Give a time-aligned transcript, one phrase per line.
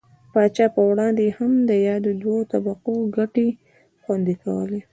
[0.33, 3.47] پاچا پر وړاندې یې هم د یادو دوو طبقو ګټې
[4.01, 4.81] خوندي کولې.